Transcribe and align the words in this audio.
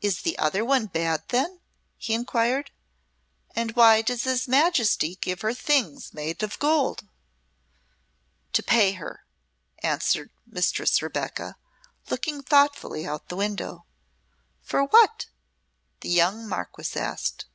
"Is 0.00 0.22
the 0.22 0.38
other 0.38 0.64
one 0.64 0.86
bad, 0.86 1.24
then?" 1.30 1.58
he 1.98 2.14
inquired. 2.14 2.70
"And 3.56 3.72
why 3.74 4.00
does 4.00 4.22
his 4.22 4.46
Majesty 4.46 5.16
give 5.20 5.40
her 5.40 5.52
things 5.52 6.14
made 6.14 6.44
of 6.44 6.56
gold?" 6.60 7.08
"To 8.52 8.62
pay 8.62 8.92
her," 8.92 9.24
answered 9.82 10.30
Mistress 10.46 11.02
Rebecca, 11.02 11.56
looking 12.10 12.44
thoughtfully 12.44 13.04
out 13.04 13.22
of 13.22 13.28
the 13.28 13.34
window. 13.34 13.86
"For 14.62 14.84
what?" 14.84 15.26
the 15.98 16.10
young 16.10 16.46
Marquess 16.48 16.96
asked. 16.96 17.46